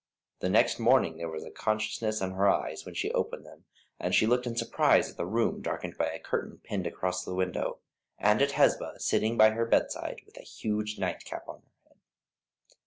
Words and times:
The 0.39 0.49
next 0.49 0.79
morning 0.79 1.17
there 1.17 1.29
was 1.29 1.45
consciousness 1.53 2.21
in 2.21 2.31
her 2.31 2.49
eyes 2.49 2.85
when 2.87 2.95
she 2.95 3.11
opened 3.11 3.45
them, 3.45 3.65
and 3.99 4.15
she 4.15 4.25
looked 4.25 4.47
in 4.47 4.55
surprise 4.55 5.11
at 5.11 5.15
the 5.15 5.27
room 5.27 5.61
darkened 5.61 5.95
by 5.95 6.07
a 6.09 6.17
curtain 6.17 6.59
pinned 6.63 6.87
across 6.87 7.23
the 7.23 7.35
window, 7.35 7.77
and 8.17 8.41
at 8.41 8.53
Hesba, 8.53 8.99
sitting 8.99 9.37
by 9.37 9.51
her 9.51 9.67
bedside, 9.67 10.21
with 10.25 10.37
a 10.37 10.41
huge 10.43 10.97
nightcap 10.97 11.47
on 11.47 11.59
her 11.61 11.89
head. 11.89 11.97